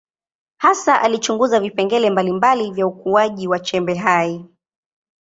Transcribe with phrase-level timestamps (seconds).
[0.57, 4.45] Hasa alichunguza vipengele mbalimbali vya ukuaji wa chembe hai.